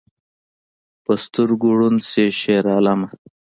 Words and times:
په 1.03 1.11
سترګو 1.23 1.69
ړوند 1.79 1.99
شې 2.09 2.25
شیرعالمه 2.39 3.07